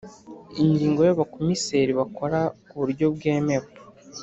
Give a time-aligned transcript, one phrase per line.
[0.63, 3.67] Ingingo y Abakomiseri bakora ku buryo bwemewe